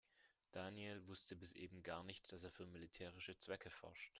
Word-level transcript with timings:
Daniel 0.51 1.05
wusste 1.05 1.35
bis 1.35 1.53
eben 1.53 1.83
gar 1.83 2.03
nicht, 2.03 2.31
dass 2.33 2.43
er 2.43 2.49
für 2.51 2.65
militärische 2.65 3.37
Zwecke 3.37 3.69
forscht. 3.69 4.09